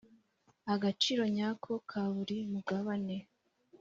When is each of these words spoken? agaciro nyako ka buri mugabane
agaciro 0.73 1.23
nyako 1.35 1.71
ka 1.89 2.03
buri 2.13 2.37
mugabane 2.51 3.15